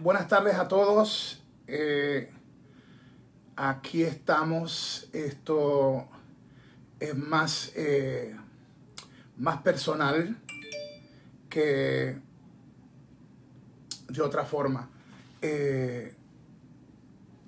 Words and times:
buenas 0.00 0.28
tardes 0.28 0.54
a 0.56 0.68
todos. 0.68 1.42
Eh, 1.66 2.30
aquí 3.56 4.02
estamos. 4.02 5.08
Esto 5.12 6.08
es 6.98 7.16
más, 7.16 7.72
eh, 7.76 8.36
más 9.36 9.62
personal 9.62 10.36
que 11.48 12.18
de 14.08 14.22
otra 14.22 14.44
forma. 14.44 14.88
Eh, 15.42 16.14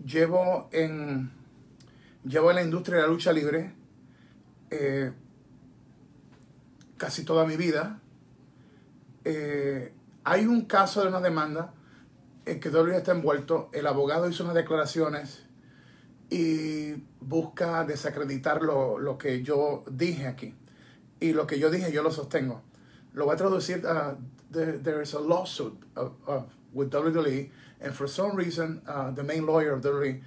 llevo, 0.04 0.68
en, 0.72 1.30
llevo 2.24 2.50
en 2.50 2.56
la 2.56 2.62
industria 2.62 2.96
de 2.96 3.02
la 3.02 3.08
lucha 3.08 3.32
libre 3.32 3.72
casi 6.98 7.24
toda 7.24 7.46
mi 7.46 7.56
vida. 7.56 8.00
hay 10.24 10.46
un 10.46 10.62
caso 10.62 11.02
de 11.02 11.08
una 11.08 11.20
demanda 11.20 11.72
en 12.46 12.60
que 12.60 12.70
W 12.70 12.96
está 12.96 13.12
envuelto. 13.12 13.68
El 13.73 13.86
abogado 13.86 14.28
hizo 14.28 14.45
unas 14.45 14.54
declaraciones 14.54 15.42
y 16.30 16.95
busca 17.20 17.84
desacreditar 17.84 18.62
lo, 18.62 18.98
lo, 18.98 19.18
que 19.18 19.42
yo 19.42 19.84
dije 19.91 20.27
aquí. 20.27 20.54
Y 21.20 21.32
lo 21.32 21.46
que 21.46 21.59
yo 21.59 21.70
dije 21.70 21.92
yo 21.92 22.02
lo 22.02 22.10
sostengo. 22.10 22.62
Lo 23.12 23.27
voy 23.27 23.34
a 23.34 23.37
traducir. 23.37 23.82
There, 24.52 25.02
is 25.02 25.12
a 25.12 25.18
lawsuit 25.18 25.77
of, 25.96 26.46
with 26.73 26.90
WWE, 26.90 27.51
and 27.80 27.95
for 27.95 28.06
some 28.06 28.37
reason, 28.37 28.80
uh, 28.87 29.10
the 29.10 29.23
main 29.23 29.45
lawyer 29.45 29.73
of 29.73 29.82
WWE 29.82 30.23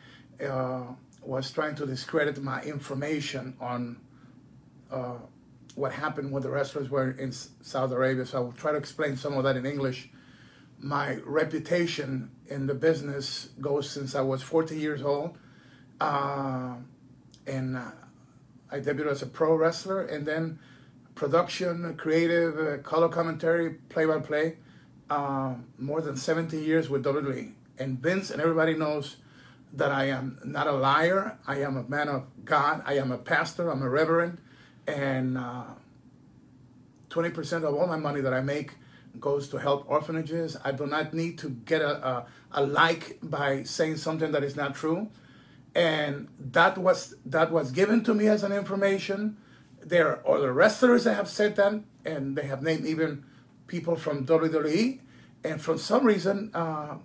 uh, 0.47 0.83
was 1.23 1.51
trying 1.51 1.73
to 1.75 1.85
discredit 1.85 2.41
my 2.43 2.61
information 2.63 3.55
on 3.59 3.97
uh, 4.91 5.15
what 5.75 5.93
happened 5.93 6.31
when 6.31 6.43
the 6.43 6.49
wrestlers 6.49 6.89
were 6.89 7.11
in 7.11 7.31
Saudi 7.31 7.93
Arabia. 7.93 8.25
So 8.25 8.37
I 8.37 8.41
will 8.41 8.51
try 8.51 8.71
to 8.71 8.77
explain 8.77 9.15
some 9.15 9.37
of 9.37 9.43
that 9.45 9.55
in 9.55 9.65
English 9.65 10.09
my 10.81 11.15
reputation 11.25 12.31
in 12.47 12.67
the 12.67 12.73
business 12.73 13.49
goes 13.59 13.89
since 13.89 14.15
I 14.15 14.21
was 14.21 14.41
40 14.41 14.77
years 14.77 15.01
old. 15.01 15.37
Uh, 15.99 16.75
and 17.45 17.77
uh, 17.77 17.91
I 18.71 18.79
debuted 18.79 19.07
as 19.07 19.21
a 19.21 19.27
pro 19.27 19.55
wrestler 19.55 20.03
and 20.03 20.25
then 20.25 20.59
production, 21.15 21.95
creative, 21.97 22.57
uh, 22.57 22.77
color 22.81 23.09
commentary, 23.09 23.71
play 23.89 24.05
by 24.05 24.19
play. 24.19 24.57
more 25.77 26.01
than 26.01 26.15
70 26.15 26.57
years 26.57 26.89
with 26.89 27.03
WWE. 27.03 27.51
And 27.77 27.99
Vince 27.99 28.29
and 28.29 28.41
everybody 28.41 28.73
knows 28.73 29.17
that 29.73 29.91
I 29.91 30.05
am 30.05 30.39
not 30.43 30.67
a 30.67 30.71
liar. 30.71 31.37
I 31.45 31.61
am 31.61 31.77
a 31.77 31.83
man 31.83 32.07
of 32.07 32.25
God. 32.45 32.81
I 32.85 32.93
am 32.95 33.11
a 33.11 33.17
pastor. 33.17 33.69
I'm 33.69 33.81
a 33.81 33.89
reverend. 33.89 34.39
And 34.87 35.37
20% 37.09 37.63
uh, 37.63 37.67
of 37.67 37.75
all 37.75 37.87
my 37.87 37.97
money 37.97 38.21
that 38.21 38.33
I 38.33 38.41
make 38.41 38.71
goes 39.19 39.49
to 39.49 39.57
help 39.57 39.85
orphanages. 39.87 40.57
I 40.63 40.71
do 40.71 40.85
not 40.85 41.13
need 41.13 41.37
to 41.39 41.49
get 41.49 41.81
a, 41.81 42.07
a, 42.07 42.25
a, 42.51 42.63
like 42.65 43.19
by 43.21 43.63
saying 43.63 43.97
something 43.97 44.31
that 44.31 44.43
is 44.43 44.55
not 44.55 44.75
true. 44.75 45.09
And 45.75 46.27
that 46.39 46.77
was 46.77 47.15
that 47.25 47.51
was 47.51 47.71
given 47.71 48.03
to 48.05 48.13
me 48.13 48.27
as 48.27 48.43
an 48.43 48.51
information. 48.51 49.37
There 49.83 50.07
are 50.07 50.37
other 50.37 50.51
wrestlers 50.51 51.03
that 51.03 51.13
have 51.13 51.29
said 51.29 51.55
that, 51.57 51.81
and 52.03 52.35
they 52.35 52.45
have 52.47 52.61
named 52.63 52.85
even 52.85 53.23
people 53.67 53.95
from 53.95 54.25
WWE. 54.25 54.99
And 55.43 55.61
for 55.61 55.77
some 55.77 56.05
reason, 56.05 56.51
uh, 56.53 56.97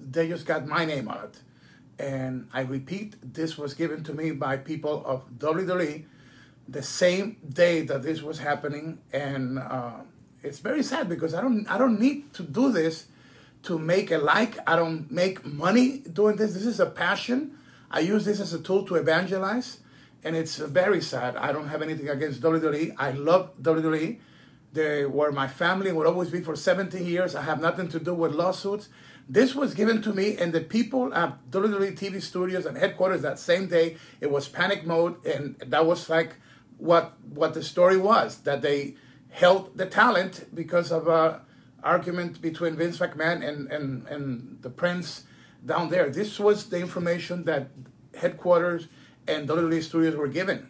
they 0.00 0.28
just 0.28 0.46
got 0.46 0.66
my 0.66 0.84
name 0.84 1.08
on 1.08 1.24
it. 1.24 1.38
And 1.98 2.48
I 2.52 2.60
repeat, 2.60 3.16
this 3.22 3.56
was 3.58 3.74
given 3.74 4.04
to 4.04 4.12
me 4.12 4.30
by 4.30 4.56
people 4.56 5.02
of 5.04 5.28
WWE 5.38 6.04
the 6.68 6.82
same 6.82 7.36
day 7.52 7.82
that 7.82 8.02
this 8.02 8.22
was 8.22 8.38
happening. 8.38 8.98
And 9.12 9.58
uh, 9.58 10.00
it's 10.42 10.58
very 10.58 10.82
sad 10.82 11.08
because 11.08 11.34
I 11.34 11.40
don't 11.40 11.66
I 11.70 11.78
don't 11.78 11.98
need 11.98 12.32
to 12.34 12.42
do 12.42 12.70
this 12.70 13.06
to 13.64 13.78
make 13.78 14.10
a 14.10 14.18
like. 14.18 14.58
I 14.66 14.76
don't 14.76 15.10
make 15.10 15.44
money 15.44 15.98
doing 15.98 16.36
this. 16.36 16.54
This 16.54 16.66
is 16.66 16.80
a 16.80 16.86
passion. 16.86 17.58
I 17.90 18.00
use 18.00 18.24
this 18.24 18.40
as 18.40 18.52
a 18.52 18.60
tool 18.60 18.84
to 18.86 18.96
evangelize, 18.96 19.80
and 20.24 20.36
it's 20.36 20.56
very 20.56 21.00
sad. 21.00 21.36
I 21.36 21.52
don't 21.52 21.68
have 21.68 21.82
anything 21.82 22.08
against 22.08 22.40
WWE. 22.40 22.94
I 22.98 23.10
love 23.12 23.56
WWE. 23.62 24.18
They 24.72 25.06
were 25.06 25.32
my 25.32 25.48
family 25.48 25.90
will 25.92 26.06
always 26.06 26.30
be 26.30 26.40
for 26.42 26.54
17 26.54 27.04
years. 27.04 27.34
I 27.34 27.42
have 27.42 27.60
nothing 27.60 27.88
to 27.88 27.98
do 27.98 28.14
with 28.14 28.32
lawsuits. 28.32 28.88
This 29.28 29.54
was 29.54 29.74
given 29.74 30.02
to 30.02 30.12
me, 30.12 30.36
and 30.36 30.52
the 30.52 30.60
people 30.60 31.12
at 31.12 31.50
WWE 31.50 31.98
TV 31.98 32.22
studios 32.22 32.66
and 32.66 32.76
headquarters 32.76 33.22
that 33.22 33.40
same 33.40 33.66
day, 33.66 33.96
it 34.20 34.30
was 34.30 34.48
panic 34.48 34.86
mode, 34.86 35.24
and 35.26 35.56
that 35.66 35.86
was 35.86 36.08
like 36.08 36.36
what 36.78 37.14
what 37.34 37.54
the 37.54 37.62
story 37.62 37.96
was 37.96 38.38
that 38.42 38.62
they 38.62 38.94
held 39.30 39.76
the 39.76 39.86
talent 39.86 40.46
because 40.54 40.90
of 40.90 41.08
a 41.08 41.42
argument 41.82 42.42
between 42.42 42.74
Vince 42.76 42.98
McMahon 42.98 43.46
and, 43.46 43.70
and, 43.70 44.06
and 44.08 44.58
the 44.62 44.70
Prince 44.70 45.24
down 45.64 45.88
there. 45.88 46.10
This 46.10 46.38
was 46.38 46.68
the 46.68 46.78
information 46.78 47.44
that 47.44 47.68
headquarters 48.16 48.88
and 49.28 49.48
WWE 49.48 49.82
studios 49.82 50.16
were 50.16 50.28
given. 50.28 50.68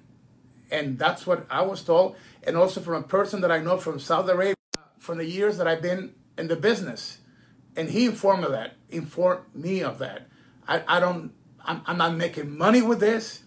And 0.71 0.99
that's 0.99 1.27
what 1.27 1.47
I 1.49 1.63
was 1.63 1.83
told. 1.83 2.17
And 2.43 2.57
also 2.57 2.81
from 2.81 2.95
a 2.95 3.03
person 3.03 3.41
that 3.41 3.51
I 3.51 3.59
know 3.59 3.79
from 3.79 3.99
Saudi 3.99 4.33
Arabia, 4.33 4.55
from 4.99 5.19
the 5.19 5.25
years 5.25 5.59
that 5.59 5.67
I've 5.67 5.83
been 5.83 6.15
in 6.37 6.49
the 6.49 6.57
business. 6.57 7.19
And 7.77 7.91
he 7.91 8.07
informed 8.07 8.41
me 8.41 8.47
of 8.47 8.53
that, 8.53 8.75
informed 8.91 9.43
me 9.55 9.83
of 9.83 9.99
that. 9.99 10.29
I, 10.67 10.83
I 10.89 11.01
don't, 11.01 11.33
I'm, 11.65 11.83
I'm 11.87 11.99
not 11.99 12.17
making 12.17 12.57
money 12.57 12.83
with 12.83 13.01
this. 13.01 13.43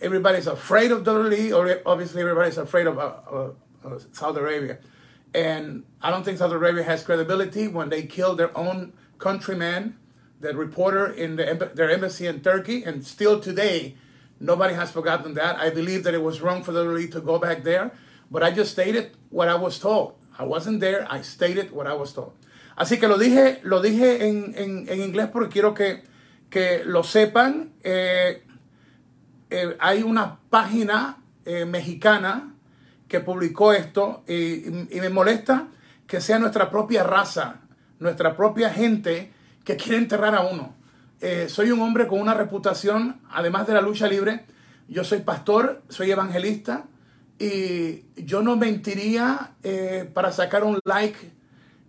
Everybody's 0.00 0.46
afraid 0.46 0.90
of 0.90 1.04
WWE, 1.04 1.56
or 1.56 1.80
obviously 1.86 2.22
everybody's 2.22 2.58
afraid 2.58 2.86
of, 2.86 2.98
uh, 2.98 3.12
uh, 3.30 3.50
Saudi 4.12 4.40
Arabia. 4.40 4.78
And 5.34 5.84
I 6.00 6.10
don't 6.10 6.24
think 6.24 6.38
Saudi 6.38 6.54
Arabia 6.54 6.82
has 6.82 7.02
credibility 7.02 7.68
when 7.68 7.88
they 7.88 8.02
killed 8.02 8.38
their 8.38 8.56
own 8.56 8.92
countryman, 9.18 9.96
the 10.40 10.54
reporter 10.54 11.06
in 11.06 11.36
the, 11.36 11.70
their 11.74 11.90
embassy 11.90 12.26
in 12.26 12.40
Turkey, 12.40 12.84
and 12.84 13.06
still 13.06 13.40
today, 13.40 13.96
nobody 14.40 14.74
has 14.74 14.90
forgotten 14.90 15.34
that. 15.34 15.56
I 15.56 15.70
believe 15.70 16.04
that 16.04 16.14
it 16.14 16.22
was 16.22 16.40
wrong 16.40 16.62
for 16.62 16.72
the 16.72 16.80
elite 16.80 17.12
to 17.12 17.20
go 17.20 17.38
back 17.38 17.62
there, 17.62 17.92
but 18.30 18.42
I 18.42 18.50
just 18.50 18.72
stated 18.72 19.12
what 19.30 19.48
I 19.48 19.54
was 19.54 19.78
told. 19.78 20.14
I 20.38 20.44
wasn't 20.44 20.80
there, 20.80 21.06
I 21.10 21.22
stated 21.22 21.70
what 21.70 21.86
I 21.86 21.94
was 21.94 22.12
told. 22.12 22.32
Así 22.76 22.98
que 22.98 23.06
lo 23.06 23.18
dije, 23.18 23.60
lo 23.64 23.80
dije 23.80 24.22
en, 24.22 24.54
en, 24.56 24.88
en 24.88 25.00
inglés 25.02 25.28
porque 25.30 25.50
quiero 25.50 25.74
que, 25.74 26.02
que 26.50 26.82
lo 26.84 27.02
sepan. 27.02 27.72
Eh, 27.84 28.42
eh, 29.50 29.76
hay 29.78 30.02
una 30.02 30.38
página 30.48 31.18
eh, 31.44 31.66
mexicana 31.66 32.54
que 33.12 33.20
publicó 33.20 33.74
esto 33.74 34.24
y, 34.26 34.64
me 34.98 35.10
molesta 35.10 35.68
que 36.06 36.22
sea 36.22 36.38
nuestra 36.38 36.70
propia 36.70 37.04
raza, 37.04 37.60
nuestra 38.00 38.34
propia 38.34 38.70
gente 38.70 39.30
que 39.64 39.76
quiere 39.76 39.98
enterrar 39.98 40.34
a 40.34 40.40
uno. 40.40 40.74
Eh, 41.20 41.46
soy 41.50 41.70
un 41.70 41.80
hombre 41.82 42.06
con 42.06 42.20
una 42.20 42.32
reputación, 42.32 43.20
además 43.30 43.66
de 43.66 43.74
la 43.74 43.82
lucha 43.82 44.08
libre, 44.08 44.46
yo 44.88 45.04
soy 45.04 45.20
pastor, 45.20 45.82
soy 45.90 46.10
evangelista 46.10 46.86
y 47.38 48.04
yo 48.16 48.42
no 48.42 48.56
mentiría 48.56 49.52
eh, 49.62 50.10
para 50.12 50.32
sacar 50.32 50.64
un 50.64 50.80
like. 50.84 51.18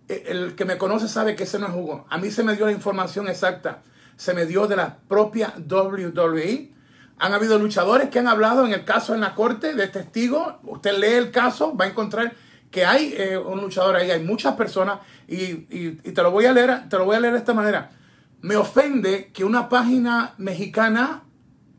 Eh, 0.08 0.24
el 0.26 0.54
que 0.54 0.66
me 0.66 0.76
conoce 0.76 1.08
sabe 1.08 1.34
que 1.36 1.44
ese 1.44 1.58
no 1.58 1.68
es 1.68 1.72
jugo. 1.72 2.06
A 2.10 2.18
mí 2.18 2.30
se 2.30 2.44
me 2.44 2.54
dio 2.54 2.66
la 2.66 2.72
información 2.72 3.28
exacta. 3.28 3.82
Se 4.16 4.34
me 4.34 4.44
dio 4.44 4.66
de 4.66 4.76
la 4.76 4.98
propia 5.08 5.54
WWE 5.56 6.73
han 7.18 7.32
habido 7.32 7.58
luchadores 7.58 8.08
que 8.08 8.18
han 8.18 8.28
hablado 8.28 8.66
en 8.66 8.72
el 8.72 8.84
caso 8.84 9.14
en 9.14 9.20
la 9.20 9.34
corte 9.34 9.74
de 9.74 9.88
testigo. 9.88 10.58
Usted 10.64 10.98
lee 10.98 11.14
el 11.14 11.30
caso, 11.30 11.76
va 11.76 11.84
a 11.84 11.88
encontrar 11.88 12.34
que 12.70 12.84
hay 12.84 13.14
eh, 13.16 13.38
un 13.38 13.60
luchador 13.60 13.94
ahí, 13.94 14.10
hay 14.10 14.22
muchas 14.22 14.54
personas 14.56 14.98
y, 15.28 15.54
te 15.92 16.22
lo 16.22 16.32
voy 16.32 16.46
a 16.46 16.52
leer, 16.52 16.88
te 16.88 16.98
lo 16.98 17.04
voy 17.04 17.16
a 17.16 17.20
leer 17.20 17.34
de 17.34 17.38
esta 17.38 17.54
manera. 17.54 17.92
Me 18.40 18.56
ofende 18.56 19.30
que 19.32 19.44
una 19.44 19.68
página 19.68 20.34
mexicana, 20.38 21.22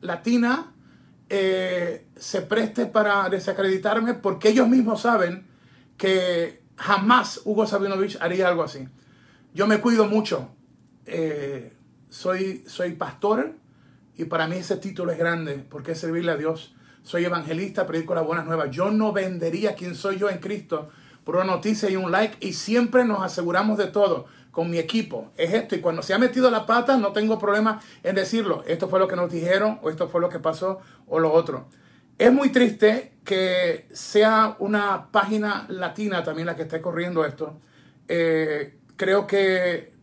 latina, 0.01 0.71
eh, 1.29 2.07
se 2.15 2.41
preste 2.41 2.85
para 2.85 3.27
desacreditarme 3.29 4.13
porque 4.13 4.49
ellos 4.49 4.69
mismos 4.69 5.01
saben 5.01 5.45
que 5.97 6.63
jamás 6.77 7.41
Hugo 7.43 7.67
Sabinovich 7.67 8.17
haría 8.21 8.47
algo 8.47 8.63
así. 8.63 8.87
Yo 9.53 9.67
me 9.67 9.79
cuido 9.79 10.05
mucho. 10.05 10.49
Eh, 11.05 11.73
soy, 12.09 12.63
soy 12.67 12.93
pastor, 12.93 13.53
y 14.17 14.25
para 14.25 14.47
mí 14.47 14.57
ese 14.57 14.77
título 14.77 15.11
es 15.11 15.17
grande 15.17 15.65
porque 15.69 15.91
es 15.93 15.99
servirle 15.99 16.31
a 16.31 16.37
Dios. 16.37 16.73
Soy 17.03 17.25
evangelista, 17.25 17.85
predico 17.85 18.15
las 18.15 18.25
buenas 18.25 18.45
nuevas. 18.45 18.71
Yo 18.71 18.91
no 18.91 19.11
vendería 19.11 19.75
quién 19.75 19.95
soy 19.95 20.17
yo 20.17 20.29
en 20.29 20.39
Cristo 20.39 20.89
por 21.23 21.35
una 21.35 21.45
noticia 21.45 21.89
y 21.89 21.95
un 21.95 22.11
like 22.11 22.37
y 22.39 22.53
siempre 22.53 23.03
nos 23.03 23.21
aseguramos 23.21 23.77
de 23.77 23.87
todo 23.87 24.25
con 24.51 24.69
mi 24.69 24.77
equipo. 24.77 25.31
Es 25.37 25.53
esto 25.53 25.75
y 25.75 25.81
cuando 25.81 26.01
se 26.01 26.13
ha 26.13 26.17
metido 26.17 26.49
la 26.49 26.65
pata 26.65 26.97
no 26.97 27.11
tengo 27.11 27.37
problema 27.37 27.81
en 28.03 28.15
decirlo. 28.15 28.63
Esto 28.65 28.87
fue 28.87 28.99
lo 28.99 29.07
que 29.07 29.15
nos 29.15 29.31
dijeron 29.31 29.79
o 29.81 29.89
esto 29.89 30.07
fue 30.07 30.21
lo 30.21 30.29
que 30.29 30.39
pasó 30.39 30.79
o 31.07 31.19
lo 31.19 31.33
otro. 31.33 31.67
Es 32.17 32.31
muy 32.31 32.49
triste 32.49 33.11
que 33.25 33.87
sea 33.91 34.55
una 34.59 35.11
página 35.11 35.65
latina 35.67 36.23
también 36.23 36.45
la 36.45 36.55
que 36.55 36.61
esté 36.61 36.79
corriendo 36.79 37.25
esto. 37.25 37.59
Eh, 38.07 38.77
creo 38.95 39.27
que 39.27 39.93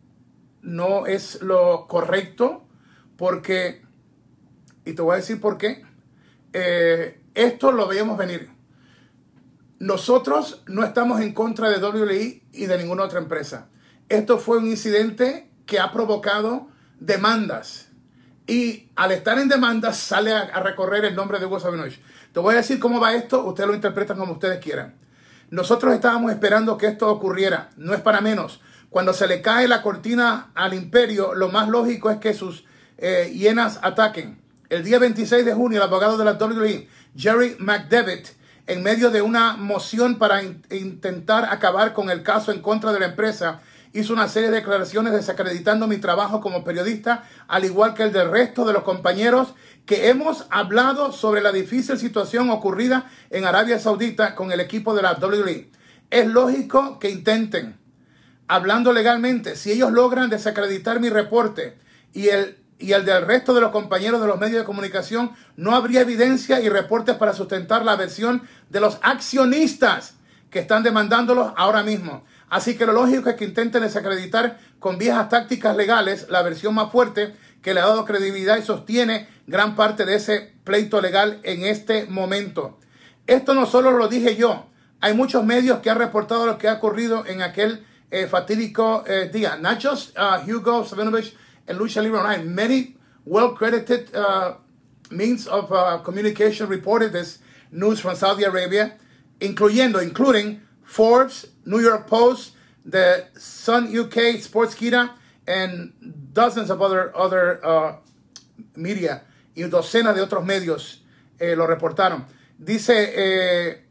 no 0.61 1.07
es 1.07 1.41
lo 1.41 1.87
correcto 1.87 2.65
porque 3.17 3.82
y 4.85 4.93
te 4.93 5.01
voy 5.01 5.13
a 5.13 5.17
decir 5.17 5.39
por 5.39 5.57
qué. 5.57 5.83
Eh, 6.53 7.21
esto 7.33 7.71
lo 7.71 7.87
veíamos 7.87 8.17
venir. 8.17 8.49
Nosotros 9.79 10.63
no 10.67 10.83
estamos 10.83 11.19
en 11.21 11.33
contra 11.33 11.69
de 11.69 11.83
WWE 11.83 12.43
y 12.51 12.65
de 12.65 12.77
ninguna 12.77 13.03
otra 13.03 13.19
empresa. 13.19 13.67
Esto 14.09 14.37
fue 14.37 14.57
un 14.57 14.67
incidente 14.67 15.49
que 15.65 15.79
ha 15.79 15.91
provocado 15.91 16.67
demandas. 16.99 17.89
Y 18.45 18.89
al 18.95 19.11
estar 19.11 19.39
en 19.39 19.47
demandas 19.47 19.97
sale 19.97 20.33
a, 20.33 20.59
recorrer 20.59 21.05
el 21.05 21.15
nombre 21.15 21.39
de 21.39 21.45
Hugo 21.45 21.59
Sabinovich. 21.59 22.01
Te 22.33 22.39
voy 22.39 22.53
a 22.53 22.57
decir 22.57 22.79
cómo 22.79 22.99
va 22.99 23.13
esto, 23.13 23.43
ustedes 23.45 23.67
lo 23.67 23.75
interpretan 23.75 24.17
como 24.17 24.33
ustedes 24.33 24.59
quieran. 24.59 24.95
Nosotros 25.49 25.93
estábamos 25.93 26.31
esperando 26.31 26.77
que 26.77 26.87
esto 26.87 27.09
ocurriera, 27.09 27.69
no 27.77 27.93
es 27.93 28.01
para 28.01 28.21
menos. 28.21 28.61
Cuando 28.89 29.13
se 29.13 29.27
le 29.27 29.41
cae 29.41 29.67
la 29.67 29.81
cortina 29.81 30.51
al 30.55 30.73
imperio, 30.73 31.33
lo 31.33 31.49
más 31.49 31.69
lógico 31.69 32.09
es 32.09 32.17
que 32.19 32.33
sus 32.33 32.65
eh, 32.97 33.31
hienas 33.33 33.79
ataquen. 33.81 34.42
El 34.73 34.83
día 34.83 34.97
26 34.97 35.45
de 35.45 35.53
junio, 35.53 35.77
el 35.77 35.83
abogado 35.83 36.17
de 36.17 36.25
la 36.25 36.31
WWE, 36.31 36.87
Jerry 37.15 37.55
McDevitt, 37.59 38.29
en 38.65 38.81
medio 38.81 39.11
de 39.11 39.21
una 39.21 39.55
moción 39.55 40.17
para 40.17 40.41
intentar 40.41 41.45
acabar 41.51 41.93
con 41.93 42.09
el 42.09 42.23
caso 42.23 42.51
en 42.51 42.59
contra 42.59 42.91
de 42.91 42.99
la 42.99 43.05
empresa, 43.05 43.61
hizo 43.93 44.13
una 44.13 44.27
serie 44.27 44.49
de 44.49 44.55
declaraciones 44.55 45.13
desacreditando 45.13 45.85
mi 45.85 45.97
trabajo 45.97 46.41
como 46.41 46.63
periodista, 46.63 47.23
al 47.47 47.65
igual 47.65 47.93
que 47.93 48.01
el 48.01 48.11
del 48.11 48.31
resto 48.31 48.65
de 48.65 48.73
los 48.73 48.81
compañeros 48.81 49.53
que 49.85 50.09
hemos 50.09 50.47
hablado 50.49 51.11
sobre 51.11 51.41
la 51.41 51.51
difícil 51.51 51.99
situación 51.99 52.49
ocurrida 52.49 53.11
en 53.29 53.45
Arabia 53.45 53.77
Saudita 53.77 54.33
con 54.33 54.51
el 54.51 54.59
equipo 54.59 54.95
de 54.95 55.03
la 55.03 55.13
WWE. 55.13 55.69
Es 56.09 56.25
lógico 56.25 56.97
que 56.97 57.11
intenten, 57.11 57.77
hablando 58.47 58.91
legalmente, 58.91 59.55
si 59.55 59.71
ellos 59.71 59.91
logran 59.91 60.31
desacreditar 60.31 60.99
mi 60.99 61.09
reporte 61.09 61.77
y 62.11 62.29
el, 62.29 62.62
y 62.83 62.91
el 62.91 63.05
del 63.05 63.25
resto 63.25 63.53
de 63.53 63.61
los 63.61 63.71
compañeros 63.71 64.19
de 64.19 64.27
los 64.27 64.37
medios 64.37 64.59
de 64.59 64.65
comunicación, 64.65 65.31
no 65.55 65.73
habría 65.73 66.01
evidencia 66.01 66.59
y 66.59 66.67
reportes 66.67 67.15
para 67.15 67.31
sustentar 67.31 67.85
la 67.85 67.95
versión 67.95 68.43
de 68.69 68.81
los 68.81 68.99
accionistas 69.01 70.15
que 70.49 70.59
están 70.59 70.83
demandándolos 70.83 71.53
ahora 71.55 71.81
mismo. 71.81 72.25
Así 72.49 72.75
que 72.75 72.85
lo 72.85 72.91
lógico 72.91 73.29
es 73.29 73.37
que 73.37 73.45
intenten 73.45 73.83
desacreditar 73.83 74.59
con 74.79 74.97
viejas 74.97 75.29
tácticas 75.29 75.77
legales 75.77 76.27
la 76.29 76.41
versión 76.41 76.75
más 76.75 76.91
fuerte 76.91 77.33
que 77.61 77.73
le 77.73 77.79
ha 77.79 77.85
dado 77.85 78.03
credibilidad 78.03 78.57
y 78.57 78.63
sostiene 78.63 79.29
gran 79.47 79.75
parte 79.75 80.03
de 80.03 80.15
ese 80.15 80.53
pleito 80.65 80.99
legal 80.99 81.39
en 81.43 81.63
este 81.63 82.05
momento. 82.07 82.79
Esto 83.27 83.53
no 83.53 83.65
solo 83.65 83.91
lo 83.91 84.09
dije 84.09 84.35
yo, 84.35 84.65
hay 84.99 85.13
muchos 85.13 85.45
medios 85.45 85.79
que 85.79 85.89
han 85.89 85.99
reportado 85.99 86.45
lo 86.45 86.57
que 86.57 86.67
ha 86.67 86.73
ocurrido 86.73 87.25
en 87.25 87.41
aquel 87.41 87.85
eh, 88.11 88.27
fatídico 88.27 89.05
eh, 89.07 89.29
día. 89.33 89.57
Just 89.81 90.17
uh, 90.17 90.45
Hugo 90.45 90.83
Savinovich 90.83 91.33
and 91.67 91.79
Lucha 91.79 92.01
Libre 92.01 92.19
Online, 92.19 92.53
many 92.53 92.95
well-credited 93.25 94.13
uh, 94.15 94.55
means 95.09 95.47
of 95.47 95.71
uh, 95.71 95.97
communication 95.99 96.67
reported 96.67 97.13
this 97.13 97.39
news 97.71 97.99
from 97.99 98.15
Saudi 98.15 98.43
Arabia, 98.43 98.93
incluyendo, 99.39 100.01
including 100.01 100.61
Forbes, 100.83 101.47
New 101.65 101.79
York 101.79 102.07
Post, 102.07 102.51
the 102.85 103.25
Sun 103.37 103.97
UK, 103.97 104.37
Sportskeeda, 104.39 105.11
and 105.47 105.93
dozens 106.33 106.69
of 106.69 106.81
other, 106.81 107.15
other 107.15 107.65
uh, 107.65 107.95
media 108.75 109.23
y 109.55 109.63
docenas 109.63 110.15
de 110.15 110.21
otros 110.21 110.45
medios 110.45 111.03
eh, 111.39 111.55
lo 111.55 111.67
reportaron. 111.67 112.25
Dice 112.57 113.11
eh, 113.15 113.85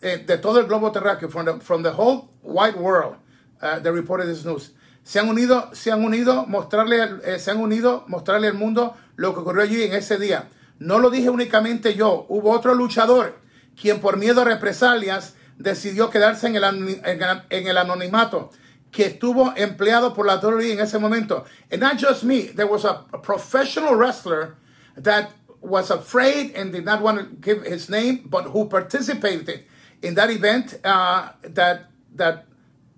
eh, 0.00 0.24
de 0.26 0.38
todo 0.38 0.60
el 0.60 0.66
globo 0.66 0.92
terráqueo, 0.92 1.28
from 1.30 1.44
the, 1.44 1.60
from 1.60 1.82
the 1.82 1.90
whole 1.90 2.30
wide 2.42 2.76
world, 2.76 3.16
uh, 3.60 3.78
they 3.80 3.90
reported 3.90 4.26
this 4.26 4.44
news. 4.44 4.72
Se 5.04 5.18
han 5.18 5.28
unido, 5.28 5.70
se 5.72 5.90
han 5.90 6.04
unido, 6.04 6.46
mostrarle, 6.46 7.18
eh, 7.24 7.38
se 7.38 7.50
han 7.50 7.58
unido, 7.58 8.04
mostrarle 8.06 8.48
al 8.48 8.54
mundo 8.54 8.96
lo 9.16 9.34
que 9.34 9.40
ocurrió 9.40 9.62
allí 9.62 9.82
en 9.82 9.94
ese 9.94 10.18
día. 10.18 10.48
No 10.78 10.98
lo 10.98 11.10
dije 11.10 11.30
únicamente 11.30 11.94
yo, 11.94 12.26
hubo 12.28 12.50
otro 12.50 12.74
luchador 12.74 13.40
quien 13.80 14.00
por 14.00 14.16
miedo 14.16 14.42
a 14.42 14.44
represalias 14.44 15.34
decidió 15.58 16.10
quedarse 16.10 16.48
en 16.48 16.56
el, 16.56 17.76
anonimato 17.78 18.50
que 18.90 19.06
estuvo 19.06 19.54
empleado 19.56 20.12
por 20.12 20.26
la 20.26 20.36
WWE 20.36 20.72
en 20.72 20.80
ese 20.80 20.98
momento. 20.98 21.44
And 21.70 21.80
not 21.80 21.98
just 21.98 22.24
me, 22.24 22.42
there 22.42 22.68
was 22.68 22.84
a, 22.84 23.06
a, 23.12 23.22
professional 23.22 23.94
wrestler 23.94 24.56
that 24.96 25.30
was 25.60 25.90
afraid 25.90 26.54
and 26.54 26.72
did 26.72 26.84
not 26.84 27.00
want 27.00 27.18
to 27.18 27.36
give 27.40 27.64
his 27.64 27.88
name, 27.88 28.24
but 28.26 28.44
who 28.46 28.68
participated 28.68 29.64
in 30.02 30.14
that 30.14 30.30
event 30.30 30.78
uh, 30.84 31.30
that 31.42 31.86
that 32.14 32.44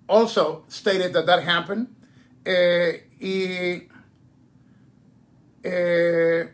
also 0.07 0.65
stated 0.69 1.13
that 1.13 1.25
that 1.25 1.47
happened. 1.47 1.87
Eh, 2.43 3.09
y 3.19 3.87
eh, 5.63 6.53